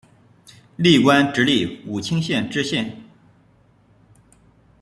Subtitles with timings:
[0.77, 3.03] 历官直隶武清县知县。